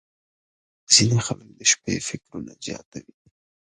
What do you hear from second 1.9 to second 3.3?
فکرونه زیاتوي.